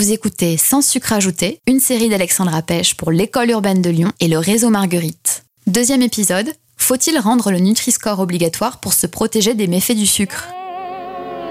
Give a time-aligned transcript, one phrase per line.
[0.00, 4.28] Vous écoutez Sans sucre ajouté, une série d'Alexandra Pêche pour l'école urbaine de Lyon et
[4.28, 5.44] le réseau Marguerite.
[5.66, 10.48] Deuxième épisode, faut-il rendre le Nutri-Score obligatoire pour se protéger des méfaits du sucre?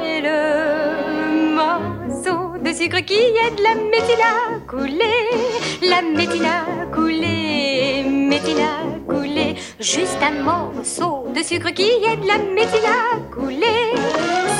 [0.01, 3.75] Le morceau de sucre qui la de la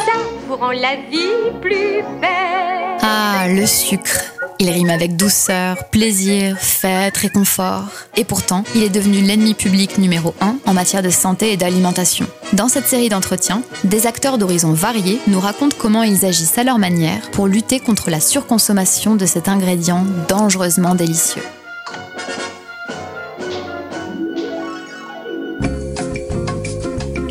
[0.05, 2.88] ça vous rend la vie plus belle.
[3.01, 4.19] Ah, le sucre.
[4.61, 7.85] Il rime avec douceur, plaisir, fête, réconfort.
[8.17, 12.27] Et pourtant, il est devenu l'ennemi public numéro un en matière de santé et d'alimentation.
[12.51, 16.77] Dans cette série d'entretiens, des acteurs d'horizons variés nous racontent comment ils agissent à leur
[16.77, 21.43] manière pour lutter contre la surconsommation de cet ingrédient dangereusement délicieux.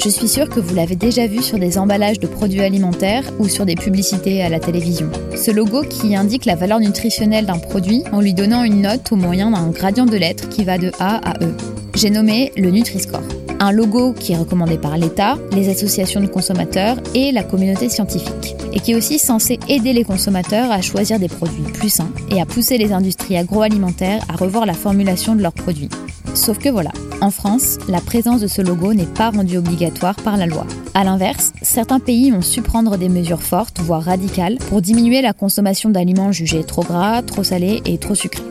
[0.09, 3.47] Je suis sûre que vous l'avez déjà vu sur des emballages de produits alimentaires ou
[3.47, 5.11] sur des publicités à la télévision.
[5.37, 9.17] Ce logo qui indique la valeur nutritionnelle d'un produit en lui donnant une note au
[9.17, 11.53] moyen d'un gradient de lettres qui va de A à E.
[11.95, 13.38] J'ai nommé le Nutri-Score.
[13.61, 18.55] Un logo qui est recommandé par l'État, les associations de consommateurs et la communauté scientifique.
[18.73, 22.41] Et qui est aussi censé aider les consommateurs à choisir des produits plus sains et
[22.41, 25.89] à pousser les industries agroalimentaires à revoir la formulation de leurs produits.
[26.35, 30.37] Sauf que voilà, en France, la présence de ce logo n'est pas rendue obligatoire par
[30.37, 30.65] la loi.
[30.95, 35.33] A l'inverse, certains pays ont su prendre des mesures fortes, voire radicales, pour diminuer la
[35.33, 38.45] consommation d'aliments jugés trop gras, trop salés et trop sucrés.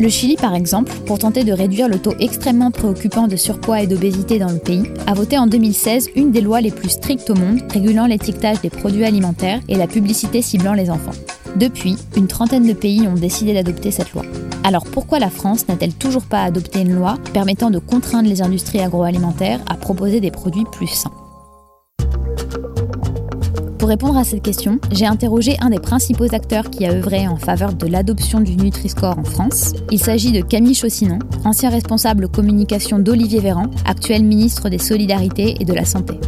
[0.00, 3.86] Le Chili, par exemple, pour tenter de réduire le taux extrêmement préoccupant de surpoids et
[3.86, 7.34] d'obésité dans le pays, a voté en 2016 une des lois les plus strictes au
[7.34, 11.10] monde régulant l'étiquetage des produits alimentaires et la publicité ciblant les enfants.
[11.56, 14.22] Depuis, une trentaine de pays ont décidé d'adopter cette loi.
[14.64, 18.80] Alors pourquoi la France n'a-t-elle toujours pas adopté une loi permettant de contraindre les industries
[18.80, 21.12] agroalimentaires à proposer des produits plus sains?
[23.80, 27.36] Pour répondre à cette question, j'ai interrogé un des principaux acteurs qui a œuvré en
[27.36, 29.72] faveur de l'adoption du Nutri-Score en France.
[29.90, 35.64] Il s'agit de Camille Chaussinon, ancien responsable communication d'Olivier Véran, actuel ministre des Solidarités et
[35.64, 36.20] de la Santé.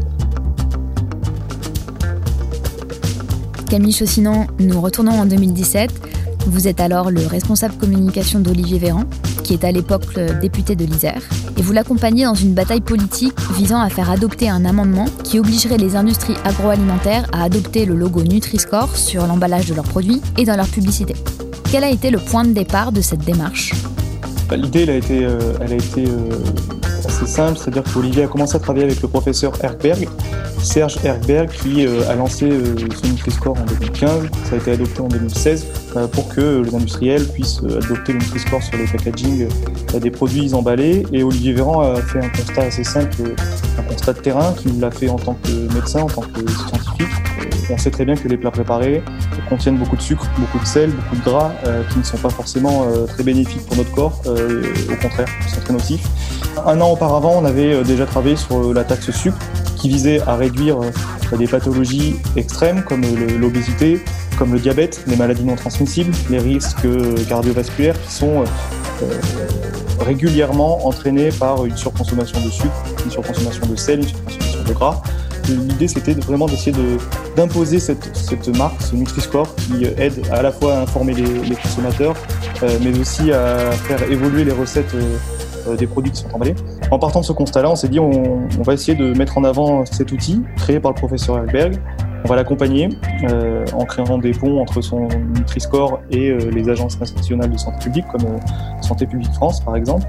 [3.69, 6.13] Camille Chaussinon, nous retournons en 2017
[6.47, 9.05] vous êtes alors le responsable communication d'Olivier Véran,
[9.43, 11.23] qui est à l'époque député de l'Isère,
[11.57, 15.79] et vous l'accompagnez dans une bataille politique visant à faire adopter un amendement qui obligerait
[15.79, 20.57] les industries agroalimentaires à adopter le logo Nutri-Score sur l'emballage de leurs produits et dans
[20.57, 21.15] leur publicité.
[21.71, 23.73] Quel a été le point de départ de cette démarche?
[24.49, 26.29] Bah, L'idée, elle a été, euh, elle a été euh,
[27.07, 30.09] assez simple, c'est-à-dire qu'Olivier a commencé à travailler avec le professeur Erberg,
[30.63, 35.09] Serge Erberg, qui euh, a lancé ce Nutri-Score en 2015, ça a été adopté en
[35.09, 35.67] 2016,
[36.13, 39.49] pour que les industriels puissent adopter le Nutri-Score sur les packaging
[40.01, 41.05] des produits emballés.
[41.13, 43.17] Et Olivier Véran a fait un constat assez simple,
[43.79, 47.09] un constat de terrain, qu'il l'a fait en tant que médecin, en tant que scientifique.
[47.71, 49.03] On sait très bien que les plats préparés
[49.49, 51.53] contiennent beaucoup de sucre, beaucoup de sel, beaucoup de gras,
[51.91, 56.09] qui ne sont pas forcément très bénéfiques pour notre corps, au contraire, sont très nocifs.
[56.65, 59.39] Un an auparavant, on avait déjà travaillé sur la taxe sucre,
[59.77, 60.79] qui visait à réduire
[61.37, 63.03] des pathologies extrêmes comme
[63.41, 64.05] l'obésité,
[64.39, 66.87] comme le diabète, les maladies non transmissibles, les risques
[67.29, 68.45] cardiovasculaires qui sont
[70.01, 75.03] régulièrement entraînés par une surconsommation de sucre, une surconsommation de sel, une surconsommation de gras.
[75.49, 76.77] L'idée, c'était vraiment d'essayer
[77.37, 82.15] d'imposer cette, cette, marque, ce Nutri-Score, qui aide à la fois à informer les, consommateurs,
[82.63, 85.17] euh, mais aussi à faire évoluer les recettes euh,
[85.79, 86.55] des produits qui sont emballés.
[86.91, 89.85] En partant de ce constat-là, on s'est dit on, va essayer de mettre en avant
[89.85, 91.79] cet outil créé par le professeur Elberg.
[92.25, 92.89] On va l'accompagner
[93.25, 97.79] euh, en créant des ponts entre son Nutri-Score et euh, les agences nationales de santé
[97.85, 100.07] publique, comme euh, Santé publique France par exemple.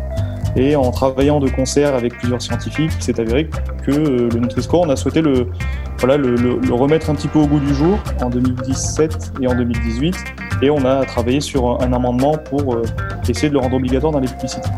[0.56, 3.50] Et en travaillant de concert avec plusieurs scientifiques, il s'est avéré
[3.84, 5.48] que le Nutri-Score, on a souhaité le,
[5.98, 10.16] voilà, le, remettre un petit peu au goût du jour en 2017 et en 2018.
[10.62, 12.78] Et on a travaillé sur un amendement pour
[13.28, 14.70] essayer de le rendre obligatoire dans les publicités.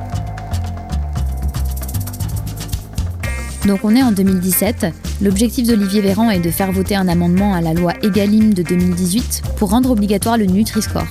[3.66, 4.86] Donc on est en 2017.
[5.22, 9.42] L'objectif d'Olivier Véran est de faire voter un amendement à la loi Egalim de 2018
[9.58, 11.08] pour rendre obligatoire le Nutri-Score.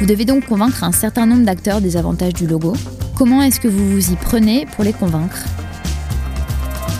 [0.00, 2.74] Vous devez donc convaincre un certain nombre d'acteurs des avantages du logo.
[3.16, 5.44] Comment est-ce que vous vous y prenez pour les convaincre?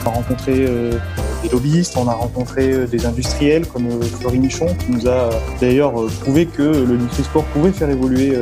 [0.07, 0.99] On a rencontré euh,
[1.43, 5.29] des lobbyistes, on a rencontré euh, des industriels comme euh, Michon qui nous a
[5.61, 8.39] d'ailleurs prouvé que le Nutri-Score pouvait faire évoluer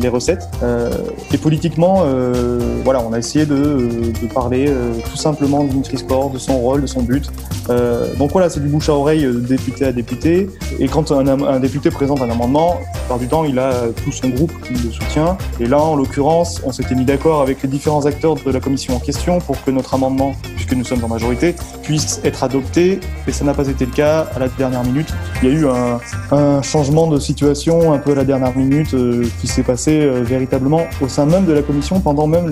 [0.00, 0.48] les recettes.
[0.62, 0.90] Euh,
[1.32, 3.88] et politiquement, euh, voilà, on a essayé de,
[4.20, 7.30] de parler euh, tout simplement du Nutri-Score, de son rôle, de son but.
[8.18, 10.48] donc voilà, c'est du bouche à oreille député à député.
[10.78, 13.72] Et quand un, député présente un amendement, la plupart du temps, il a
[14.04, 15.36] tout son groupe qui le soutient.
[15.60, 18.96] Et là, en l'occurrence, on s'était mis d'accord avec les différents acteurs de la commission
[18.96, 23.32] en question pour que notre amendement, puisque nous sommes en majorité, puisse être adopté, et
[23.32, 25.12] ça n'a pas été le cas à la dernière minute.
[25.42, 29.26] Il y a eu un, changement de situation un peu à la dernière minute euh,
[29.40, 32.48] qui s'est passé euh, véritablement au sein même de la commission pendant même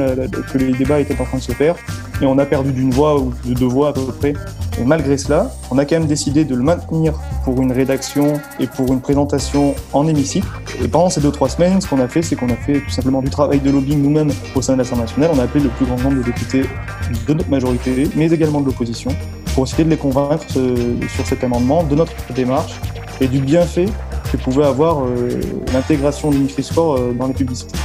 [0.52, 1.76] que les débats étaient en train de se faire,
[2.20, 4.34] et on a perdu d'une voix ou de deux voix à peu près.
[4.80, 8.66] Et malgré cela, on a quand même décidé de le maintenir pour une rédaction et
[8.66, 10.46] pour une présentation en hémicycle.
[10.82, 12.90] Et pendant ces deux trois semaines, ce qu'on a fait, c'est qu'on a fait tout
[12.90, 15.30] simplement du travail de lobbying nous-mêmes au sein de l'Assemblée nationale.
[15.34, 16.62] On a appelé le plus grand nombre de députés
[17.26, 19.10] de notre majorité, mais également de l'opposition,
[19.54, 22.80] pour essayer de les convaincre sur cet amendement, de notre démarche
[23.20, 23.86] et du bienfait
[24.30, 25.40] que pouvait avoir euh,
[25.72, 27.78] l'intégration du Nutri-Score euh, dans les publicités.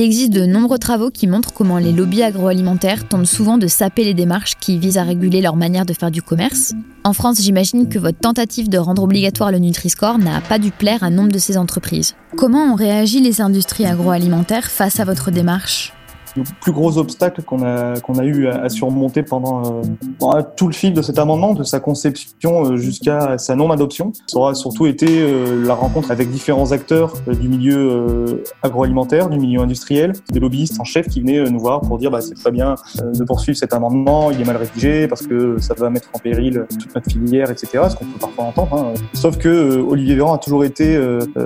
[0.00, 4.02] Il existe de nombreux travaux qui montrent comment les lobbies agroalimentaires tentent souvent de saper
[4.02, 6.72] les démarches qui visent à réguler leur manière de faire du commerce.
[7.04, 11.02] En France, j'imagine que votre tentative de rendre obligatoire le Nutri-Score n'a pas dû plaire
[11.02, 12.14] à nombre de ces entreprises.
[12.34, 15.92] Comment ont réagi les industries agroalimentaires face à votre démarche?
[16.36, 19.82] Le plus gros obstacle qu'on a, qu'on a eu à, surmonter pendant,
[20.22, 24.38] euh, tout le fil de cet amendement, de sa conception euh, jusqu'à sa non-adoption, ça
[24.38, 30.12] aura surtout été euh, la rencontre avec différents acteurs du milieu agroalimentaire, du milieu industriel,
[30.30, 33.24] des lobbyistes en chef qui venaient nous voir pour dire bah, c'est pas bien de
[33.24, 36.94] poursuivre cet amendement, il est mal rédigé parce que ça va mettre en péril toute
[36.94, 37.84] notre filière, etc.
[37.90, 38.74] Ce qu'on peut parfois entendre.
[38.74, 38.94] Hein.
[39.14, 40.98] Sauf que Olivier Véran a toujours été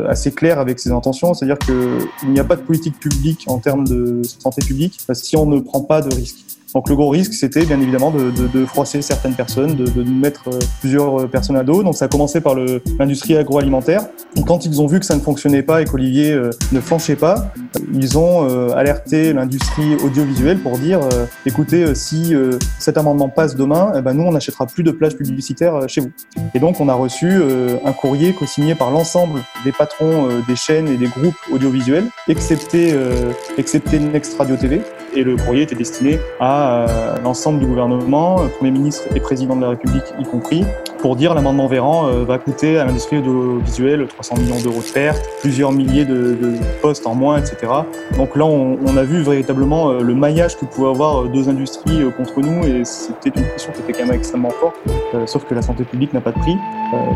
[0.09, 3.87] assez clair avec ses intentions, c'est-à-dire qu'il n'y a pas de politique publique en termes
[3.87, 4.74] de santé publique
[5.15, 6.54] si on ne prend pas de risques.
[6.75, 10.03] Donc le gros risque, c'était bien évidemment de, de, de, froisser certaines personnes, de, de
[10.03, 11.85] mettre euh, plusieurs euh, personnes à dos.
[11.85, 12.57] Donc ça a commencé par
[12.99, 14.07] l'industrie agroalimentaire.
[14.45, 17.53] quand ils ont vu que ça ne fonctionnait pas et qu'Olivier euh, ne flanchait pas,
[17.93, 21.01] ils ont alerté l'industrie audiovisuelle pour dire
[21.47, 22.35] écoutez, si
[22.79, 26.11] cet amendement passe demain, eh ben nous on n'achètera plus de plages publicitaires chez vous.
[26.55, 27.33] Et donc on a reçu
[27.85, 32.95] un courrier co-signé par l'ensemble des patrons des chaînes et des groupes audiovisuels, excepté
[33.59, 34.83] excepté Next Radio TV.
[35.17, 39.55] Et le courrier était destiné à euh, l'ensemble du gouvernement, euh, Premier ministre et Président
[39.55, 40.65] de la République y compris,
[40.99, 45.23] pour dire l'amendement Véran euh, va coûter à l'industrie audiovisuelle 300 millions d'euros de pertes,
[45.41, 46.37] plusieurs milliers de,
[46.83, 47.73] postes en moins, etc.
[48.17, 52.41] Donc là, on, on a vu véritablement le maillage que pouvaient avoir deux industries contre
[52.41, 54.77] nous et c'était une pression qui était quand même extrêmement forte,
[55.27, 56.57] sauf que la santé publique n'a pas de prix.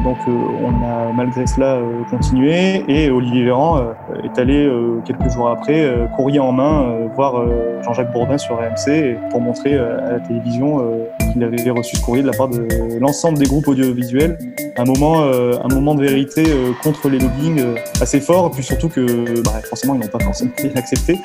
[0.04, 1.80] donc on a malgré cela
[2.10, 3.82] continué et Olivier Véran
[4.22, 4.70] est allé
[5.04, 7.44] quelques jours après, courrier en main, voir
[7.88, 12.02] Jean-Jacques Bourdin sur RMC pour montrer euh, à la télévision euh, qu'il avait reçu ce
[12.02, 14.36] courrier de la part de l'ensemble des groupes audiovisuels.
[14.76, 16.44] Un moment, euh, de vérité
[16.82, 17.64] contre les lobbying
[18.00, 21.18] assez fort, puis surtout que bah, forcément ils n'ont pas forcément accepté.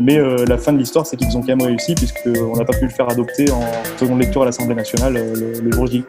[0.00, 2.84] mais la fin de l'histoire, c'est qu'ils ont quand même réussi, puisqu'on n'a pas pu
[2.84, 3.62] le faire adopter en
[3.98, 6.04] seconde lecture à l'Assemblée nationale le, le jour J.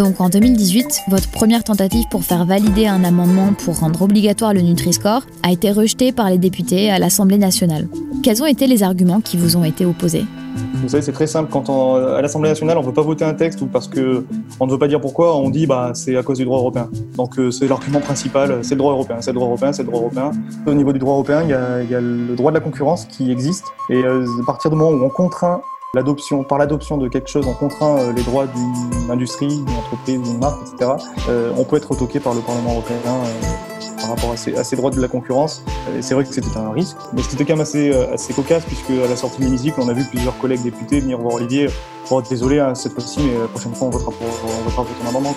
[0.00, 4.62] Donc en 2018, votre première tentative pour faire valider un amendement pour rendre obligatoire le
[4.62, 7.86] Nutri-Score a été rejetée par les députés à l'Assemblée nationale.
[8.22, 10.24] Quels ont été les arguments qui vous ont été opposés?
[10.76, 11.50] Vous savez, c'est très simple.
[11.52, 14.24] Quand à l'Assemblée nationale, on ne veut pas voter un texte ou parce que
[14.58, 16.88] on ne veut pas dire pourquoi, on dit bah c'est à cause du droit européen.
[17.18, 19.88] Donc euh, c'est l'argument principal, c'est le droit européen, c'est le droit européen, c'est le
[19.88, 20.30] droit européen.
[20.66, 22.62] Au niveau du droit européen, il y a, il y a le droit de la
[22.62, 25.60] concurrence qui existe et euh, à partir du moment où on contraint
[25.92, 30.22] L'adoption, par l'adoption de quelque chose, on contraint euh, les droits d'une industrie, d'une entreprise,
[30.22, 30.92] d'une marque, etc.
[31.28, 34.92] Euh, on peut être retoqué par le Parlement européen euh, par rapport à ces, droits
[34.92, 35.64] de la concurrence.
[36.00, 39.08] C'est vrai que c'était un risque, mais c'était quand même assez, assez cocasse puisque à
[39.08, 41.66] la sortie de l'hémicycle, on a vu plusieurs collègues députés venir voir Olivier.
[42.08, 44.96] Bon, désolé hein, cette fois-ci, mais la prochaine fois on votera pour, on votera pour
[44.96, 45.34] ton amendement.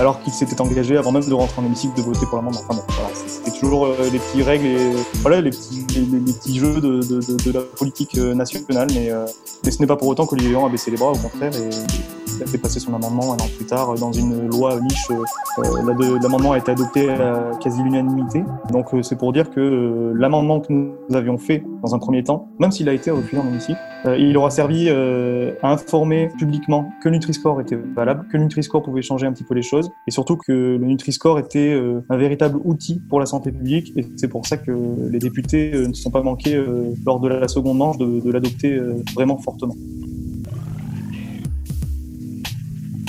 [0.00, 2.60] Alors qu'il s'était engagé avant même de rentrer en hémicycle de voter pour l'amendement.
[2.68, 2.80] Enfin
[3.14, 9.10] c'était toujours les petites règles et voilà les petits, jeux de, la politique nationale, mais
[9.64, 11.70] mais ce n'est pas pour autant qu'Olivier Véran a baissé les bras, au contraire, et
[12.36, 15.06] il a fait passer son amendement un an plus tard dans une loi niche.
[15.10, 18.42] Euh, l'amendement a été adopté à quasi l'unanimité.
[18.70, 22.24] Donc euh, c'est pour dire que euh, l'amendement que nous avions fait dans un premier
[22.24, 26.28] temps, même s'il a été refusé en hémicycle, euh, il aura servi euh, à informer
[26.38, 29.90] publiquement que Nutri-Score était valable, que le Nutri-Score pouvait changer un petit peu les choses,
[30.08, 34.06] et surtout que le Nutri-Score était euh, un véritable outil pour la santé publique, et
[34.16, 34.72] c'est pour ça que
[35.10, 36.60] les députés ne se sont pas manqués
[37.06, 38.80] lors de la seconde manche de, de l'adopter
[39.14, 39.74] vraiment fortement.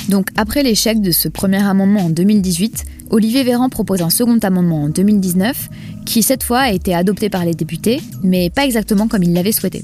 [0.09, 4.83] Donc après l'échec de ce premier amendement en 2018, Olivier Véran propose un second amendement
[4.83, 5.69] en 2019
[6.05, 9.51] qui cette fois a été adopté par les députés, mais pas exactement comme il l'avait
[9.51, 9.81] souhaité.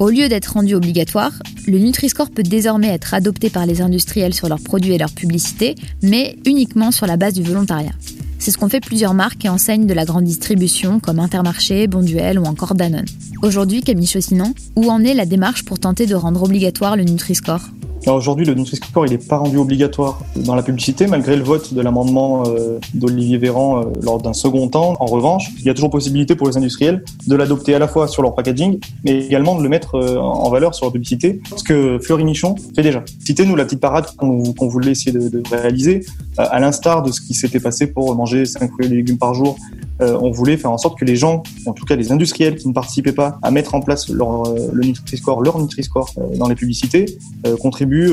[0.00, 1.32] Au lieu d'être rendu obligatoire,
[1.66, 5.74] le Nutri-Score peut désormais être adopté par les industriels sur leurs produits et leurs publicités,
[6.02, 7.92] mais uniquement sur la base du volontariat.
[8.38, 12.38] C'est ce qu'ont fait plusieurs marques et enseignes de la grande distribution comme Intermarché, Bonduel
[12.38, 13.04] ou encore Danone.
[13.42, 17.68] Aujourd'hui, Camille Chaussinan, où en est la démarche pour tenter de rendre obligatoire le Nutri-Score?
[18.06, 21.80] Aujourd'hui, le Nutri-Score, il n'est pas rendu obligatoire dans la publicité, malgré le vote de
[21.80, 24.96] l'amendement euh, d'Olivier Véran euh, lors d'un second temps.
[25.00, 28.08] En revanche, il y a toujours possibilité pour les industriels de l'adopter à la fois
[28.08, 31.62] sur leur packaging, mais également de le mettre euh, en valeur sur leur publicité, ce
[31.62, 33.04] que Fleury Michon fait déjà.
[33.24, 36.04] Citez-nous la petite parade qu'on voulait essayer de, de réaliser,
[36.38, 39.58] à l'instar de ce qui s'était passé pour manger 5 fruits et légumes par jour
[40.02, 42.68] euh, on voulait faire en sorte que les gens, en tout cas les industriels qui
[42.68, 46.48] ne participaient pas à mettre en place leur, euh, le Nutri-Score, leur Nutri-Score euh, dans
[46.48, 47.18] les publicités,
[47.60, 48.10] contribuent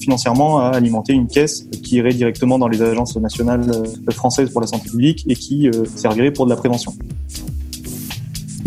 [0.00, 3.70] financièrement à alimenter une caisse qui irait directement dans les agences nationales
[4.10, 6.92] françaises pour la santé publique et qui servirait pour de la prévention.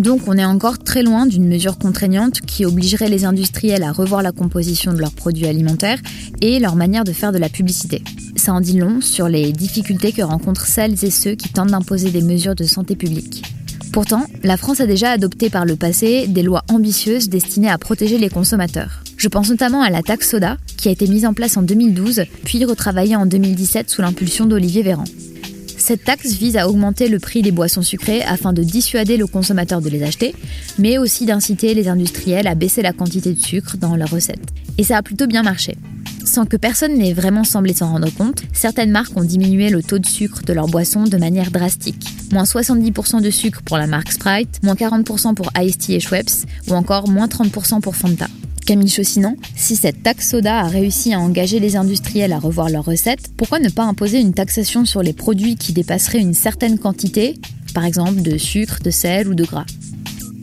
[0.01, 4.24] Donc on est encore très loin d'une mesure contraignante qui obligerait les industriels à revoir
[4.24, 6.00] la composition de leurs produits alimentaires
[6.41, 8.03] et leur manière de faire de la publicité.
[8.36, 12.10] Ça en dit long sur les difficultés que rencontrent celles et ceux qui tentent d'imposer
[12.10, 13.43] des mesures de santé publique.
[13.93, 18.17] Pourtant, la France a déjà adopté par le passé des lois ambitieuses destinées à protéger
[18.17, 19.03] les consommateurs.
[19.17, 22.24] Je pense notamment à la taxe soda, qui a été mise en place en 2012,
[22.43, 25.03] puis retravaillée en 2017 sous l'impulsion d'Olivier Véran.
[25.81, 29.81] Cette taxe vise à augmenter le prix des boissons sucrées afin de dissuader le consommateur
[29.81, 30.35] de les acheter,
[30.77, 34.47] mais aussi d'inciter les industriels à baisser la quantité de sucre dans leurs recettes.
[34.77, 35.75] Et ça a plutôt bien marché.
[36.23, 39.97] Sans que personne n'ait vraiment semblé s'en rendre compte, certaines marques ont diminué le taux
[39.97, 42.07] de sucre de leurs boissons de manière drastique.
[42.31, 46.45] Moins 70% de sucre pour la marque Sprite, moins 40% pour Ice Tea et Schweppes,
[46.69, 48.27] ou encore moins 30% pour Fanta.
[48.72, 48.90] Camille
[49.58, 53.60] si cette taxe soda a réussi à engager les industriels à revoir leurs recettes, pourquoi
[53.60, 57.36] ne pas imposer une taxation sur les produits qui dépasseraient une certaine quantité,
[57.74, 59.66] par exemple de sucre, de sel ou de gras?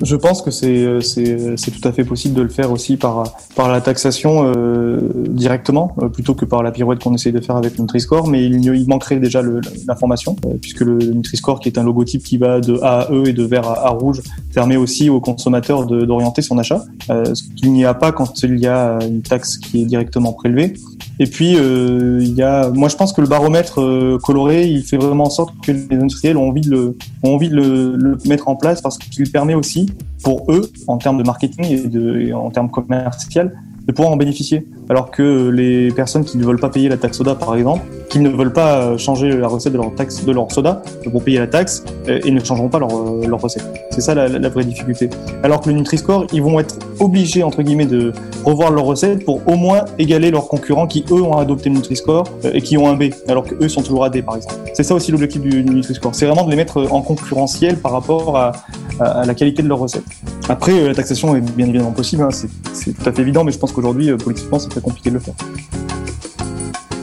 [0.03, 3.69] Je pense que c'est c'est tout à fait possible de le faire aussi par par
[3.71, 7.79] la taxation euh, directement euh, plutôt que par la pirouette qu'on essaye de faire avec
[7.79, 9.43] Nutri-Score, mais il, il manquerait déjà
[9.87, 13.27] l'information euh, puisque le Nutri-Score qui est un logotype qui va de A à E
[13.27, 14.23] et de vert à, à rouge
[14.55, 18.59] permet aussi aux consommateurs d'orienter son achat, euh, ce qu'il n'y a pas quand il
[18.59, 20.75] y a une taxe qui est directement prélevée.
[21.21, 24.83] Et puis, euh, il y a, moi, je pense que le baromètre euh, coloré, il
[24.83, 27.97] fait vraiment en sorte que les industriels ont envie de le, ont envie de le,
[27.97, 29.88] le mettre en place parce qu'il permet aussi,
[30.23, 33.55] pour eux, en termes de marketing et, en termes commercial,
[33.87, 34.67] de pouvoir en bénéficier.
[34.91, 38.19] Alors que les personnes qui ne veulent pas payer la taxe soda, par exemple, qui
[38.19, 41.47] ne veulent pas changer la recette de leur taxe de leur soda, vont payer la
[41.47, 43.65] taxe euh, et ne changeront pas leur, euh, recette.
[43.91, 45.09] C'est ça la, vraie difficulté.
[45.43, 48.13] Alors que le Nutri-Score, ils vont être obligés entre guillemets de
[48.45, 52.25] revoir leur recette pour au moins égaler leurs concurrents qui eux ont adopté le Nutri-Score
[52.45, 54.57] euh, et qui ont un B, alors que eux sont toujours à D par exemple.
[54.75, 58.37] C'est ça aussi l'objectif du Nutri-Score, c'est vraiment de les mettre en concurrentiel par rapport
[58.37, 58.53] à,
[59.01, 60.05] à, la qualité de leur recette.
[60.49, 63.59] Après, la taxation est bien évidemment possible, hein, c'est tout à fait évident, mais je
[63.59, 65.35] pense qu'aujourd'hui politiquement c'est très compliqué de le faire.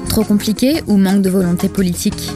[0.10, 2.32] Trop compliqué ou manque de volonté politique?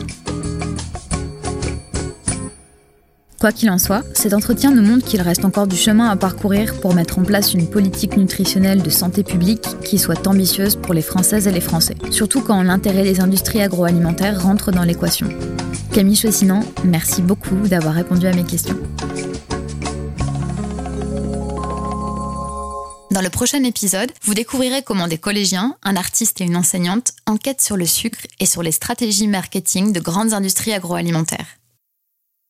[3.39, 6.77] Quoi qu'il en soit, cet entretien nous montre qu'il reste encore du chemin à parcourir
[6.81, 11.01] pour mettre en place une politique nutritionnelle de santé publique qui soit ambitieuse pour les
[11.01, 15.29] Françaises et les Français, surtout quand l'intérêt des industries agroalimentaires rentre dans l'équation.
[15.93, 18.75] Camille Chaussinan, merci beaucoup d'avoir répondu à mes questions.
[23.19, 27.59] Dans le prochain épisode, vous découvrirez comment des collégiens, un artiste et une enseignante enquêtent
[27.59, 31.58] sur le sucre et sur les stratégies marketing de grandes industries agroalimentaires.